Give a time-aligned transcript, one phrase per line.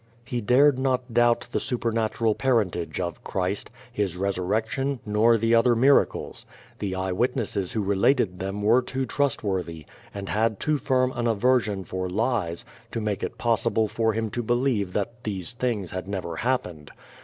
[0.25, 6.43] He dared not doubt the supernatural parentage of Christ, his resurrection, nor the other miracles.
[6.79, 11.83] The eye witnesses who related them were too trustworthy, and had too firm an aversion
[11.83, 16.37] for lies, to make it possible for him to believe that these things had never
[16.37, 16.89] happened.